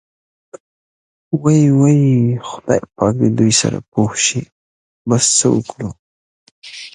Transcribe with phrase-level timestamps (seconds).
[1.41, 1.99] وۍ وۍ
[2.47, 4.41] خدای پاک دې دوی سره پوه شي،
[5.09, 5.89] بس څه وکړو.